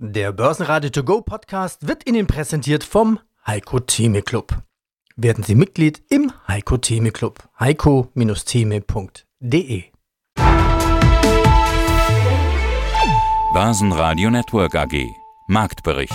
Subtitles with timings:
[0.00, 4.62] Der Börsenradio To Go Podcast wird Ihnen präsentiert vom Heiko Theme Club.
[5.16, 7.42] Werden Sie Mitglied im Heiko Theme Club.
[7.58, 9.82] heiko-theme.de
[13.52, 15.04] Börsenradio Network AG
[15.48, 16.14] Marktbericht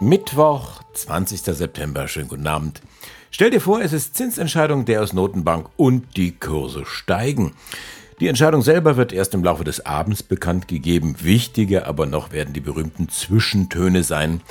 [0.00, 1.42] Mittwoch, 20.
[1.42, 2.08] September.
[2.08, 2.82] Schönen guten Abend.
[3.30, 7.54] Stell dir vor, es ist Zinsentscheidung der aus Notenbank und die Kurse steigen.
[8.20, 11.16] Die Entscheidung selber wird erst im Laufe des Abends bekannt gegeben.
[11.22, 14.42] Wichtiger aber noch werden die berühmten Zwischentöne sein,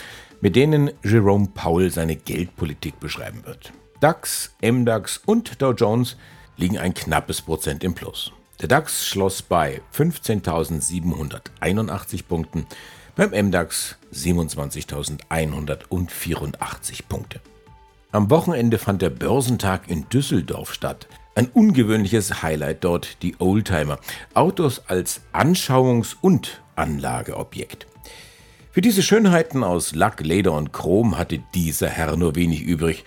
[0.42, 3.72] mit denen Jerome Powell seine Geldpolitik beschreiben wird.
[4.00, 6.18] DAX, MDAX und Dow Jones
[6.58, 8.32] liegen ein knappes Prozent im Plus.
[8.60, 12.66] Der DAX schloss bei 15.781 Punkten,
[13.16, 17.40] beim MDAX 27.184 Punkte.
[18.12, 21.08] Am Wochenende fand der Börsentag in Düsseldorf statt.
[21.36, 24.00] Ein ungewöhnliches Highlight dort die Oldtimer.
[24.34, 27.88] Autos als Anschauungs- und Anlageobjekt.
[28.72, 33.04] Für diese Schönheiten aus Lack, Leder und Chrom hatte dieser Herr nur wenig übrig.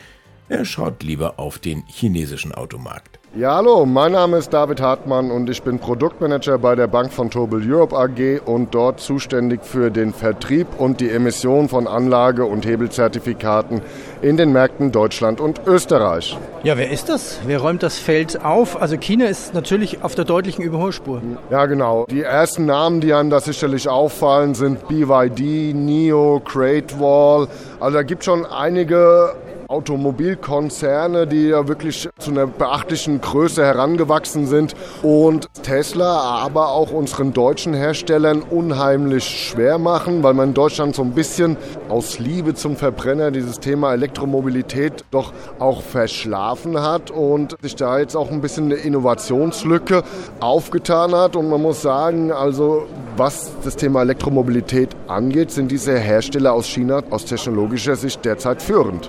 [0.48, 3.18] Er schaut lieber auf den chinesischen Automarkt.
[3.34, 7.30] Ja, hallo, mein Name ist David Hartmann und ich bin Produktmanager bei der Bank von
[7.30, 12.66] Tobel Europe AG und dort zuständig für den Vertrieb und die Emission von Anlage- und
[12.66, 13.80] Hebelzertifikaten
[14.20, 16.36] in den Märkten Deutschland und Österreich.
[16.62, 17.40] Ja, wer ist das?
[17.46, 18.82] Wer räumt das Feld auf?
[18.82, 21.22] Also China ist natürlich auf der deutlichen Überholspur.
[21.50, 22.04] Ja, genau.
[22.10, 27.48] Die ersten Namen, die einem da sicherlich auffallen, sind BYD, NIO, Great Wall.
[27.80, 29.34] Also da gibt schon einige
[29.72, 37.32] Automobilkonzerne, die ja wirklich zu einer beachtlichen Größe herangewachsen sind und Tesla, aber auch unseren
[37.32, 41.56] deutschen Herstellern unheimlich schwer machen, weil man in Deutschland so ein bisschen
[41.88, 48.14] aus Liebe zum Verbrenner dieses Thema Elektromobilität doch auch verschlafen hat und sich da jetzt
[48.14, 50.02] auch ein bisschen eine Innovationslücke
[50.40, 56.52] aufgetan hat und man muss sagen, also was das Thema Elektromobilität angeht, sind diese Hersteller
[56.52, 59.08] aus China aus technologischer Sicht derzeit führend.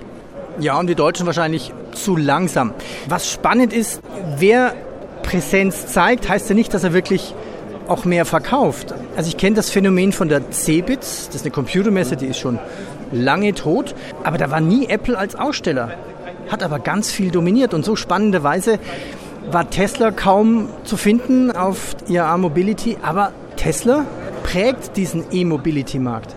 [0.60, 2.72] Ja, und die Deutschen wahrscheinlich zu langsam.
[3.08, 4.00] Was spannend ist,
[4.36, 4.74] wer
[5.22, 7.34] Präsenz zeigt, heißt ja nicht, dass er wirklich
[7.88, 8.94] auch mehr verkauft.
[9.16, 12.58] Also ich kenne das Phänomen von der CeBIT, das ist eine Computermesse, die ist schon
[13.12, 15.92] lange tot, aber da war nie Apple als Aussteller,
[16.50, 18.78] hat aber ganz viel dominiert und so spannenderweise
[19.50, 24.06] war Tesla kaum zu finden auf IAA Mobility, aber Tesla
[24.42, 26.34] prägt diesen E-Mobility-Markt.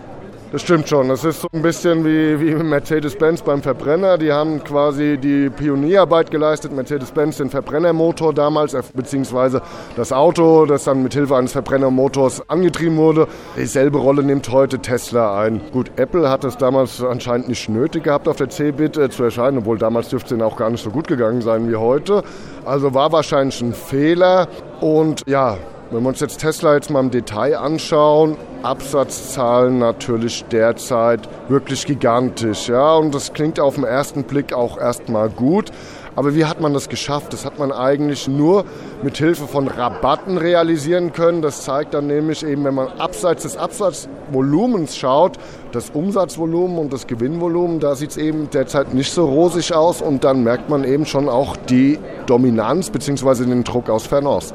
[0.50, 1.10] Das stimmt schon.
[1.10, 4.16] Das ist so ein bisschen wie, wie Mercedes-Benz beim Verbrenner.
[4.16, 6.72] Die haben quasi die Pionierarbeit geleistet.
[6.72, 9.60] Mercedes-Benz den Verbrennermotor damals, äh, beziehungsweise
[9.96, 13.28] das Auto, das dann mit Hilfe eines Verbrennermotors angetrieben wurde.
[13.58, 15.60] Dieselbe Rolle nimmt heute Tesla ein.
[15.70, 19.58] Gut, Apple hat es damals anscheinend nicht nötig gehabt, auf der C-Bit äh, zu erscheinen,
[19.58, 22.22] obwohl damals dürfte es ihnen auch gar nicht so gut gegangen sein wie heute.
[22.64, 24.48] Also war wahrscheinlich ein Fehler.
[24.80, 25.58] Und ja,
[25.90, 32.68] wenn wir uns jetzt Tesla jetzt mal im Detail anschauen, Absatzzahlen natürlich derzeit wirklich gigantisch.
[32.68, 35.70] Ja, und das klingt auf den ersten Blick auch erstmal gut.
[36.16, 37.32] Aber wie hat man das geschafft?
[37.32, 38.64] Das hat man eigentlich nur
[39.04, 41.42] mit Hilfe von Rabatten realisieren können.
[41.42, 45.38] Das zeigt dann nämlich eben, wenn man abseits des Absatzvolumens schaut,
[45.70, 50.24] das Umsatzvolumen und das Gewinnvolumen, da sieht es eben derzeit nicht so rosig aus und
[50.24, 53.44] dann merkt man eben schon auch die Dominanz bzw.
[53.44, 54.54] den Druck aus Fernost.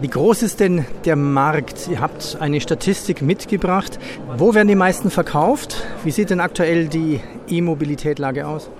[0.00, 1.88] Wie groß ist denn der Markt?
[1.90, 3.98] Ihr habt eine Statistik mitgebracht.
[4.36, 5.84] Wo werden die meisten verkauft?
[6.04, 8.70] Wie sieht denn aktuell die E-Mobilität-Lage aus?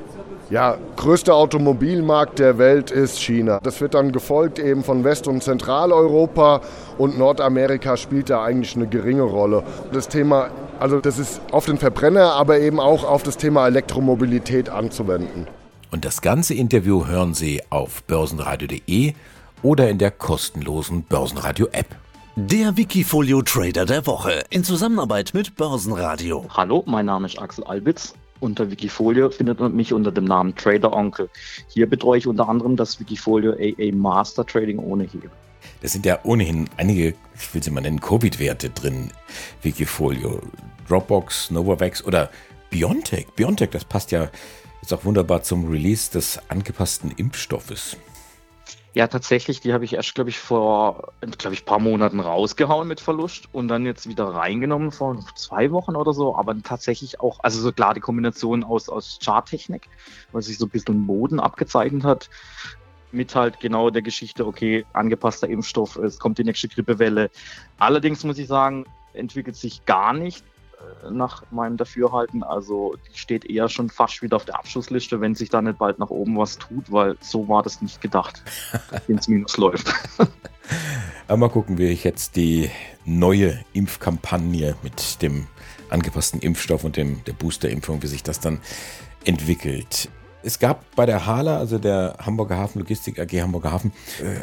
[0.49, 3.59] Ja, größter Automobilmarkt der Welt ist China.
[3.65, 6.61] Das wird dann gefolgt eben von West- und Zentraleuropa
[6.99, 9.65] und Nordamerika spielt da eigentlich eine geringe Rolle.
[9.93, 14.71] Das Thema, also das ist auf den Verbrenner, aber eben auch auf das Thema Elektromobilität
[14.71, 15.49] anzuwenden.
[15.91, 19.15] Und das ganze Interview hören Sie auf börsenradio.de
[19.62, 21.96] oder in der kostenlosen Börsenradio-App.
[22.36, 26.46] Der Wikifolio Trader der Woche in Zusammenarbeit mit Börsenradio.
[26.50, 28.14] Hallo, mein Name ist Axel Albitz.
[28.41, 31.28] Unter Wikifolio findet man mich unter dem Namen Trader Onkel.
[31.66, 35.30] Hier betreue ich unter anderem das Wikifolio AA Master Trading ohne Hebel.
[35.82, 39.10] Das sind ja ohnehin einige, ich will sie mal nennen, Covid-Werte drin.
[39.62, 40.40] Wikifolio,
[40.88, 42.31] Dropbox, Novavax oder
[42.70, 43.26] Biontech.
[43.34, 44.28] Biontech, das passt ja
[44.81, 47.96] jetzt auch wunderbar zum Release des angepassten Impfstoffes.
[48.99, 52.99] Ja, tatsächlich, die habe ich erst, glaube ich, vor, glaube ich, paar Monaten rausgehauen mit
[52.99, 56.35] Verlust und dann jetzt wieder reingenommen vor zwei Wochen oder so.
[56.35, 59.89] Aber tatsächlich auch, also so klar die Kombination aus, aus Charttechnik,
[60.33, 62.29] weil sich so ein bisschen Moden abgezeichnet hat,
[63.12, 67.31] mit halt genau der Geschichte, okay, angepasster Impfstoff, es kommt die nächste Grippewelle.
[67.79, 70.45] Allerdings muss ich sagen, entwickelt sich gar nicht
[71.10, 72.42] nach meinem Dafürhalten.
[72.42, 75.98] Also die steht eher schon fast wieder auf der Abschlussliste, wenn sich da nicht bald
[75.98, 78.42] nach oben was tut, weil so war das nicht gedacht,
[79.06, 79.92] wenn es minus läuft.
[81.28, 82.70] Mal gucken, wie ich jetzt die
[83.04, 85.46] neue Impfkampagne mit dem
[85.90, 88.60] angepassten Impfstoff und dem, der Boosterimpfung, wie sich das dann
[89.25, 90.10] entwickelt.
[90.43, 94.37] Es gab bei der Hala, also der Hamburger Hafen Logistik AG Hamburger Hafen, äh,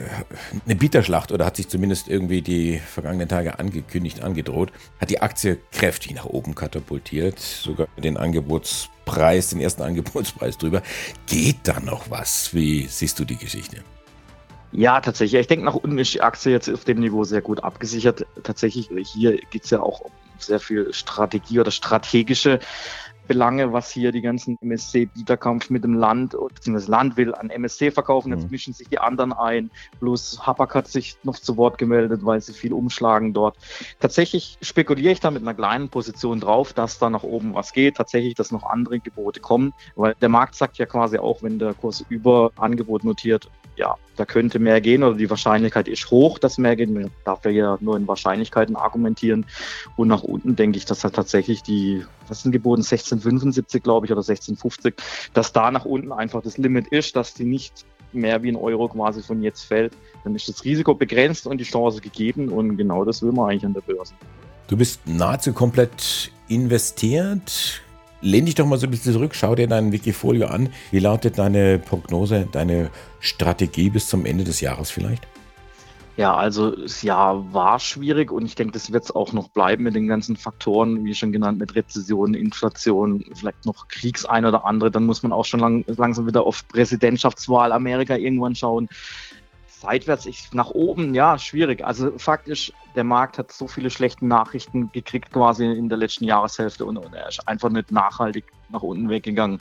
[0.65, 5.57] eine Bieterschlacht oder hat sich zumindest irgendwie die vergangenen Tage angekündigt, angedroht, hat die Aktie
[5.71, 10.81] kräftig nach oben katapultiert, sogar den Angebotspreis, den ersten Angebotspreis drüber.
[11.27, 12.53] Geht da noch was?
[12.53, 13.77] Wie siehst du die Geschichte?
[14.73, 15.39] Ja, tatsächlich.
[15.39, 18.25] Ich denke, nach unten ist die Aktie jetzt auf dem Niveau sehr gut abgesichert.
[18.43, 22.59] Tatsächlich, hier geht es ja auch um sehr viel Strategie oder strategische
[23.27, 27.91] Belange, was hier die ganzen MSC-Bieterkampf mit dem Land, beziehungsweise das Land will an MSC
[27.91, 28.51] verkaufen, jetzt mhm.
[28.51, 29.71] mischen sich die anderen ein.
[29.99, 33.57] Plus Hapag hat sich noch zu Wort gemeldet, weil sie viel umschlagen dort.
[33.99, 37.97] Tatsächlich spekuliere ich da mit einer kleinen Position drauf, dass da nach oben was geht,
[37.97, 41.73] tatsächlich, dass noch andere Gebote kommen, weil der Markt sagt ja quasi auch, wenn der
[41.73, 46.57] Kurs über Angebot notiert, ja, da könnte mehr gehen oder die Wahrscheinlichkeit ist hoch, dass
[46.57, 46.89] mehr geht.
[46.89, 49.45] Man darf ja nur in Wahrscheinlichkeiten argumentieren.
[49.97, 54.11] Und nach unten denke ich, dass da tatsächlich die, was sind geboten, 1675, glaube ich,
[54.11, 54.95] oder 1650,
[55.33, 58.87] dass da nach unten einfach das Limit ist, dass die nicht mehr wie ein Euro
[58.87, 59.93] quasi von jetzt fällt.
[60.23, 62.49] Dann ist das Risiko begrenzt und die Chance gegeben.
[62.49, 64.13] Und genau das will man eigentlich an der Börse.
[64.67, 67.81] Du bist nahezu komplett investiert.
[68.25, 70.69] Lehn dich doch mal so ein bisschen zurück, schau dir dein Wikifolio an.
[70.89, 72.89] Wie lautet deine Prognose, deine
[73.19, 75.27] Strategie bis zum Ende des Jahres vielleicht?
[76.17, 79.83] Ja, also das Jahr war schwierig und ich denke, das wird es auch noch bleiben
[79.83, 84.89] mit den ganzen Faktoren, wie schon genannt, mit Rezession, Inflation, vielleicht noch Kriegsein oder andere.
[84.89, 88.89] Dann muss man auch schon lang, langsam wieder auf Präsidentschaftswahl Amerika irgendwann schauen
[89.85, 91.85] seitwärts, ich, nach oben, ja, schwierig.
[91.85, 96.85] Also faktisch, der Markt hat so viele schlechte Nachrichten gekriegt quasi in der letzten Jahreshälfte
[96.85, 99.59] und, und er ist einfach nicht nachhaltig nach unten weggegangen.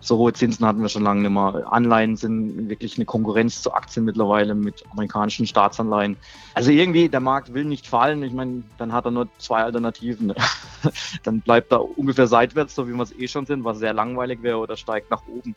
[0.00, 1.64] So hohe Zinsen hatten wir schon lange nicht mehr.
[1.72, 6.16] Anleihen sind wirklich eine Konkurrenz zu Aktien mittlerweile mit amerikanischen Staatsanleihen.
[6.54, 8.22] Also irgendwie, der Markt will nicht fallen.
[8.22, 10.34] Ich meine, dann hat er nur zwei Alternativen.
[11.24, 14.42] dann bleibt er ungefähr seitwärts, so wie wir es eh schon sind, was sehr langweilig
[14.42, 15.56] wäre, oder steigt nach oben.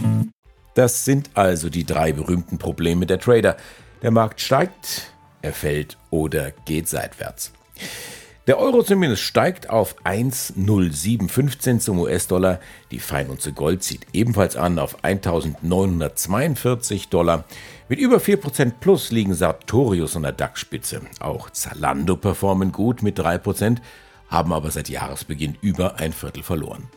[0.73, 3.57] Das sind also die drei berühmten Probleme der Trader.
[4.01, 7.51] Der Markt steigt, er fällt oder geht seitwärts.
[8.47, 12.59] Der Euro zumindest steigt auf 1,0715 zum US-Dollar.
[12.89, 17.43] Die Feinunze Gold zieht ebenfalls an auf 1942 Dollar.
[17.87, 21.01] Mit über 4% plus liegen Sartorius an der DAX-Spitze.
[21.19, 23.77] Auch Zalando performen gut mit 3%,
[24.27, 26.87] haben aber seit Jahresbeginn über ein Viertel verloren.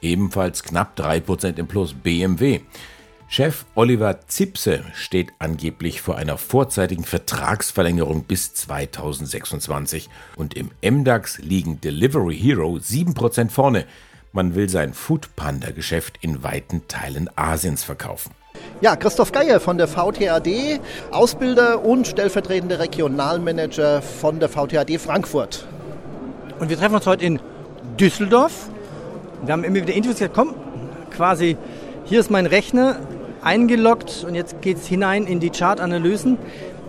[0.00, 2.60] Ebenfalls knapp 3% im Plus BMW.
[3.26, 11.80] Chef Oliver Zipse steht angeblich vor einer vorzeitigen Vertragsverlängerung bis 2026 und im MDAX liegen
[11.80, 13.86] Delivery Hero 7% vorne.
[14.32, 18.32] Man will sein Foodpanda-Geschäft in weiten Teilen Asiens verkaufen.
[18.80, 20.80] Ja, Christoph Geier von der VTAD,
[21.10, 25.66] Ausbilder und stellvertretender Regionalmanager von der VTAD Frankfurt.
[26.60, 27.40] Und wir treffen uns heute in
[27.98, 28.68] Düsseldorf.
[29.44, 30.54] Wir haben immer wieder Interviews gesagt, komm,
[31.10, 31.56] quasi,
[32.04, 32.96] hier ist mein Rechner,
[33.42, 36.38] eingeloggt und jetzt geht es hinein in die Chartanalysen.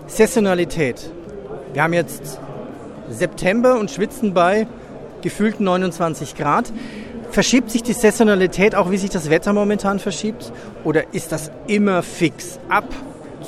[0.08, 1.10] Saisonalität.
[1.74, 2.40] Wir haben jetzt
[3.10, 4.68] September und schwitzen bei
[5.22, 6.72] gefühlten 29 Grad.
[7.32, 10.52] Verschiebt sich die Saisonalität auch, wie sich das Wetter momentan verschiebt?
[10.84, 12.60] Oder ist das immer fix?
[12.70, 12.86] Ab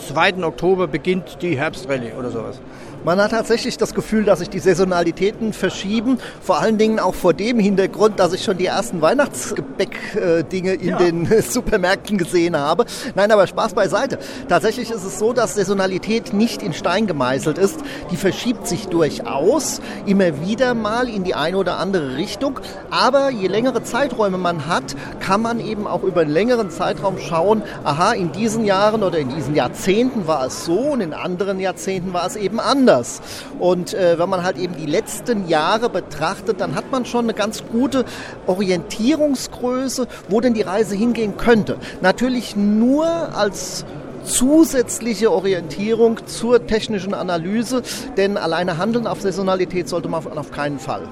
[0.07, 0.43] 2.
[0.43, 2.59] Oktober beginnt die Herbstrallye oder sowas?
[3.07, 6.17] Man hat tatsächlich das Gefühl, dass sich die Saisonalitäten verschieben.
[6.41, 10.97] Vor allen Dingen auch vor dem Hintergrund, dass ich schon die ersten Weihnachtsgebäck-Dinge in ja.
[10.97, 12.83] den Supermärkten gesehen habe.
[13.15, 14.19] Nein, aber Spaß beiseite.
[14.49, 17.79] Tatsächlich ist es so, dass Saisonalität nicht in Stein gemeißelt ist.
[18.11, 22.59] Die verschiebt sich durchaus immer wieder mal in die eine oder andere Richtung.
[22.89, 27.63] Aber je längere Zeiträume man hat, kann man eben auch über einen längeren Zeitraum schauen,
[27.85, 32.11] aha, in diesen Jahren oder in diesen Jahrzehnten war es so und in anderen Jahrzehnten
[32.11, 33.21] war es eben anders anders.
[33.59, 37.33] Und äh, wenn man halt eben die letzten Jahre betrachtet, dann hat man schon eine
[37.33, 38.05] ganz gute
[38.45, 41.77] Orientierungsgröße, wo denn die Reise hingehen könnte.
[42.01, 43.85] Natürlich nur als
[44.23, 47.81] zusätzliche Orientierung zur technischen Analyse,
[48.17, 51.03] denn alleine handeln auf Saisonalität sollte man auf keinen Fall.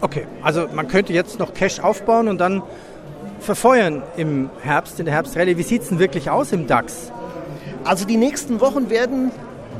[0.00, 2.62] Okay, also man könnte jetzt noch Cash aufbauen und dann
[3.38, 5.56] verfeuern im Herbst, in der Herbstrallye.
[5.56, 7.12] Wie sieht es denn wirklich aus im DAX?
[7.84, 9.30] Also die nächsten Wochen werden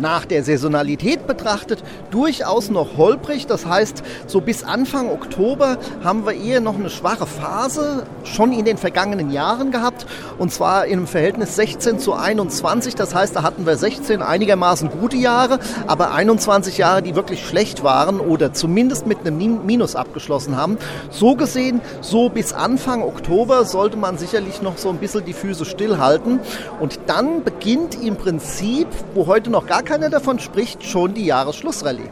[0.00, 3.46] nach der Saisonalität betrachtet durchaus noch holprig.
[3.46, 8.64] Das heißt, so bis Anfang Oktober haben wir eher noch eine schwache Phase schon in
[8.64, 10.06] den vergangenen Jahren gehabt.
[10.38, 12.94] Und zwar einem Verhältnis 16 zu 21.
[12.94, 17.84] Das heißt, da hatten wir 16 einigermaßen gute Jahre, aber 21 Jahre, die wirklich schlecht
[17.84, 20.78] waren oder zumindest mit einem Minus abgeschlossen haben.
[21.10, 25.64] So gesehen, so bis Anfang Oktober sollte man sicherlich noch so ein bisschen die Füße
[25.64, 26.40] stillhalten.
[26.80, 32.10] Und dann beginnt im Prinzip, wo heute noch gar keiner davon spricht, schon die Jahresschlussrallye.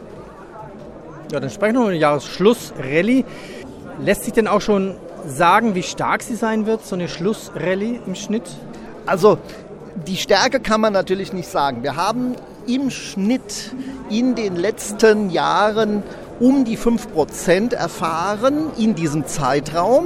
[1.31, 3.25] Ja, dann sprechen wir über die Jahresschlussrallye.
[3.99, 4.95] Lässt sich denn auch schon
[5.27, 8.49] sagen, wie stark sie sein wird, so eine Schlussrallye im Schnitt?
[9.05, 9.37] Also
[10.07, 11.83] die Stärke kann man natürlich nicht sagen.
[11.83, 12.35] Wir haben
[12.67, 13.73] im Schnitt
[14.09, 16.03] in den letzten Jahren
[16.39, 20.05] um die 5% erfahren in diesem Zeitraum.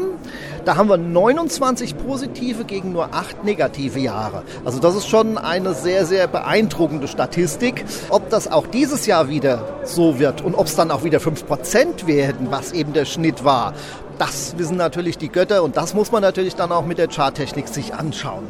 [0.68, 4.44] Da haben wir 29 positive gegen nur 8 negative Jahre.
[4.66, 7.86] Also das ist schon eine sehr, sehr beeindruckende Statistik.
[8.10, 12.06] Ob das auch dieses Jahr wieder so wird und ob es dann auch wieder 5%
[12.06, 13.76] werden, was eben der Schnitt war,
[14.18, 17.70] das wissen natürlich die Götter und das muss man natürlich dann auch mit der Charttechnik
[17.70, 18.44] sich anschauen.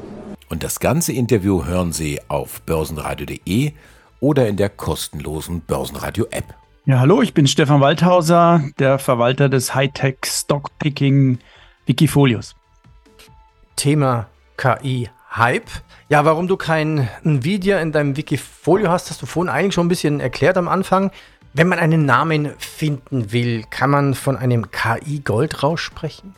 [0.49, 3.73] Und das ganze Interview hören Sie auf börsenradio.de
[4.21, 6.55] oder in der kostenlosen Börsenradio-App.
[6.87, 11.37] Ja, hallo, ich bin Stefan Waldhauser, der Verwalter des Hightech Stockpicking
[11.87, 12.55] Wikifolios.
[13.77, 14.27] Thema
[14.57, 15.69] KI-Hype.
[16.09, 19.89] Ja, warum du kein Nvidia in deinem Wikifolio hast, hast du vorhin eigentlich schon ein
[19.89, 21.11] bisschen erklärt am Anfang.
[21.53, 26.35] Wenn man einen Namen finden will, kann man von einem KI-Goldrausch sprechen?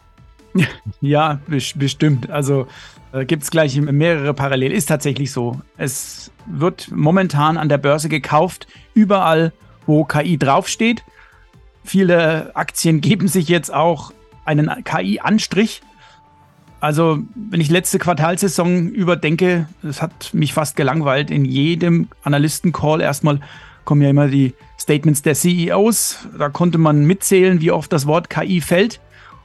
[1.01, 2.29] Ja, bestimmt.
[2.29, 2.67] Also
[3.11, 4.71] äh, gibt es gleich mehrere parallel.
[4.71, 5.59] Ist tatsächlich so.
[5.77, 9.53] Es wird momentan an der Börse gekauft, überall,
[9.85, 11.03] wo KI draufsteht.
[11.83, 14.11] Viele Aktien geben sich jetzt auch
[14.49, 15.81] einen KI-Anstrich.
[16.79, 21.29] Also, wenn ich letzte Quartalsaison überdenke, das hat mich fast gelangweilt.
[21.29, 23.41] In jedem Analysten-Call erstmal
[23.85, 26.27] kommen ja immer die Statements der CEOs.
[26.37, 28.99] Da konnte man mitzählen, wie oft das Wort KI fällt.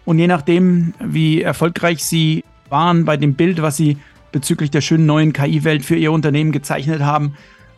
[0.05, 3.99] Und je nachdem, wie erfolgreich sie waren bei dem Bild, was sie
[4.33, 7.35] bezüglich der schönen neuen KI-Welt für ihr Unternehmen gezeichnet haben,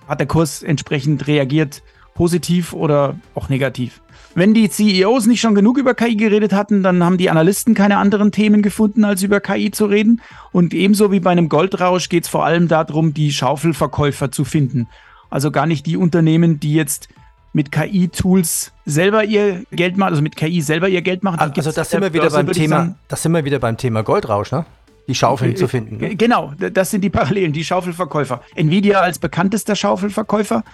[0.07, 1.83] hat der Kurs entsprechend reagiert,
[2.17, 4.01] positiv oder auch negativ.
[4.35, 7.97] Wenn die CEOs nicht schon genug über KI geredet hatten, dann haben die Analysten keine
[7.97, 10.21] anderen Themen gefunden, als über KI zu reden.
[10.53, 14.89] Und ebenso wie bei einem Goldrausch geht es vor allem darum, die Schaufelverkäufer zu finden.
[15.31, 17.09] Also gar nicht die Unternehmen, die jetzt
[17.55, 21.41] mit KI-Tools selber ihr Geld machen, also mit KI selber ihr Geld machen.
[21.41, 24.67] Also das sind wir wieder beim Thema, das sind wir wieder beim Thema Goldrausch, ne?
[25.09, 25.97] Die Schaufeln äh, zu finden.
[25.97, 26.17] Ne?
[26.17, 28.43] Genau, das sind die Parallelen, die Schaufelverkäufer.
[28.55, 30.65] Nvidia als bekanntester Schaufelverkäufer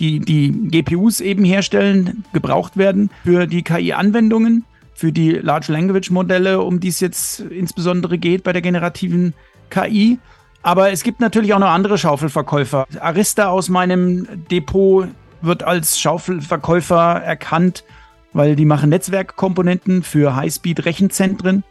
[0.00, 6.60] die die GPUs eben herstellen, gebraucht werden für die KI-Anwendungen, für die Large Language Modelle,
[6.62, 9.34] um die es jetzt insbesondere geht bei der generativen
[9.70, 10.18] KI.
[10.62, 12.86] Aber es gibt natürlich auch noch andere Schaufelverkäufer.
[13.00, 15.08] Arista aus meinem Depot
[15.42, 17.84] wird als Schaufelverkäufer erkannt,
[18.32, 21.62] weil die machen Netzwerkkomponenten für Highspeed-Rechenzentren.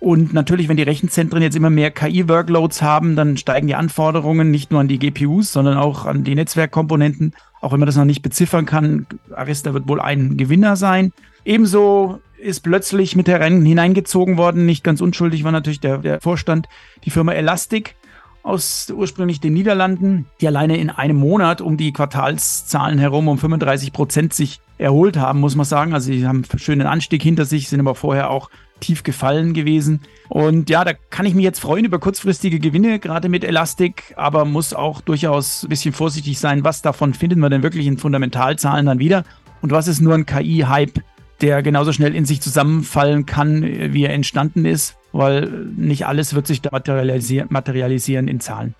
[0.00, 4.72] Und natürlich, wenn die Rechenzentren jetzt immer mehr KI-Workloads haben, dann steigen die Anforderungen nicht
[4.72, 7.34] nur an die GPUs, sondern auch an die Netzwerkkomponenten.
[7.62, 11.12] Auch wenn man das noch nicht beziffern kann, Arista wird wohl ein Gewinner sein.
[11.44, 14.66] Ebenso ist plötzlich mit der Rennen hineingezogen worden.
[14.66, 16.68] Nicht ganz unschuldig war natürlich der, der Vorstand,
[17.04, 17.94] die Firma Elastic
[18.42, 23.92] aus ursprünglich den Niederlanden, die alleine in einem Monat um die Quartalszahlen herum um 35
[23.92, 25.94] Prozent sich erholt haben, muss man sagen.
[25.94, 28.50] Also sie haben einen schönen Anstieg hinter sich, sind aber vorher auch
[28.82, 30.00] tief gefallen gewesen.
[30.28, 34.44] Und ja, da kann ich mich jetzt freuen über kurzfristige Gewinne, gerade mit Elastic, aber
[34.44, 38.86] muss auch durchaus ein bisschen vorsichtig sein, was davon findet man denn wirklich in Fundamentalzahlen
[38.86, 39.24] dann wieder
[39.62, 41.00] und was ist nur ein KI-Hype,
[41.40, 43.62] der genauso schnell in sich zusammenfallen kann,
[43.92, 48.74] wie er entstanden ist, weil nicht alles wird sich da materialisieren, materialisieren in Zahlen.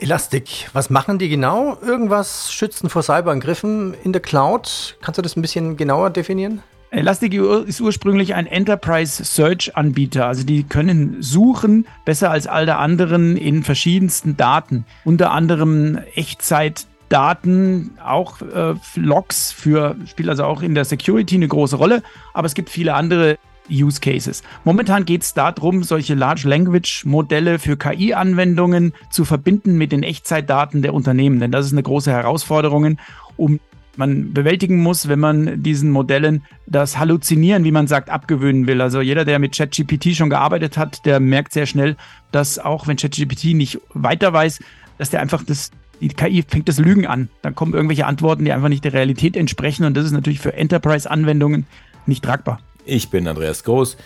[0.00, 1.76] Elastic, was machen die genau?
[1.82, 4.96] Irgendwas schützen vor Cyberangriffen in der Cloud?
[5.00, 6.62] Kannst du das ein bisschen genauer definieren?
[6.90, 10.26] Elastic ist ursprünglich ein Enterprise Search Anbieter.
[10.26, 14.86] Also die können suchen besser als alle anderen in verschiedensten Daten.
[15.04, 21.76] Unter anderem Echtzeitdaten, auch äh, Logs für, spielt also auch in der Security eine große
[21.76, 22.02] Rolle.
[22.32, 23.36] Aber es gibt viele andere
[23.70, 24.42] Use Cases.
[24.64, 30.80] Momentan geht es darum, solche Large Language Modelle für KI-Anwendungen zu verbinden mit den Echtzeitdaten
[30.80, 31.38] der Unternehmen.
[31.38, 32.96] Denn das ist eine große Herausforderung,
[33.36, 33.60] um
[33.98, 38.80] man bewältigen muss, wenn man diesen Modellen das Halluzinieren, wie man sagt, abgewöhnen will.
[38.80, 41.96] Also jeder, der mit ChatGPT schon gearbeitet hat, der merkt sehr schnell,
[42.32, 44.60] dass auch wenn ChatGPT nicht weiter weiß,
[44.98, 47.28] dass der einfach das die KI fängt das Lügen an.
[47.42, 50.54] Dann kommen irgendwelche Antworten, die einfach nicht der Realität entsprechen und das ist natürlich für
[50.54, 51.66] Enterprise-Anwendungen
[52.06, 52.60] nicht tragbar.
[52.84, 53.96] Ich bin Andreas Groß,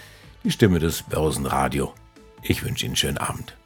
[0.45, 1.93] die Stimme des Börsenradio.
[2.43, 3.57] Ich wünsche Ihnen einen schönen Abend.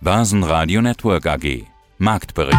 [0.00, 1.64] Börsenradio Network AG.
[1.98, 2.58] Marktbericht.